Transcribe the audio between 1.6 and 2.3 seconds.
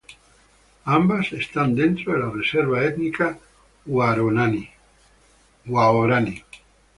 dentro de